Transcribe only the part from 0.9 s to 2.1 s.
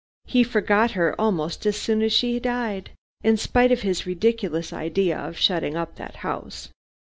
her almost as soon